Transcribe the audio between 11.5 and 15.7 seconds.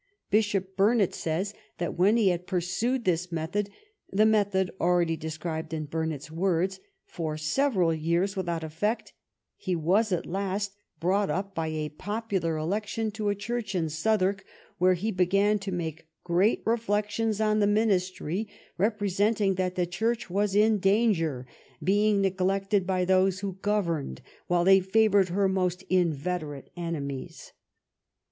by a popular election to a church in Southwark, where he began